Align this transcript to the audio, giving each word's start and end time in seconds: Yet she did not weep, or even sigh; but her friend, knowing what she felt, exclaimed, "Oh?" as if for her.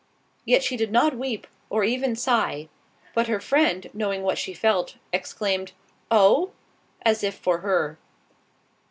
Yet 0.45 0.63
she 0.63 0.77
did 0.77 0.91
not 0.91 1.15
weep, 1.15 1.45
or 1.69 1.83
even 1.83 2.15
sigh; 2.15 2.69
but 3.13 3.27
her 3.27 3.39
friend, 3.39 3.87
knowing 3.93 4.23
what 4.23 4.39
she 4.39 4.51
felt, 4.55 4.95
exclaimed, 5.13 5.73
"Oh?" 6.09 6.53
as 7.03 7.23
if 7.23 7.35
for 7.35 7.59
her. 7.59 7.99